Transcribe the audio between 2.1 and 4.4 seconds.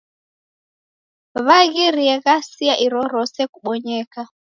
ghasia irorose kubonyeka.